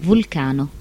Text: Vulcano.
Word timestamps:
Vulcano. 0.00 0.77